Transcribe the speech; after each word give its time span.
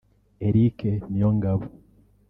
Eric 0.47 0.77
Niyongabo 1.11 1.65